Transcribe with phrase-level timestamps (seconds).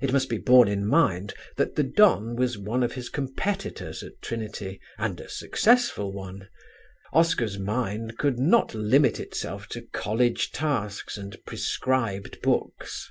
[0.00, 4.22] It must be borne in mind that the Don was one of his competitors at
[4.22, 6.48] Trinity, and a successful one;
[7.12, 13.10] Oscar's mind could not limit itself to college tasks and prescribed books.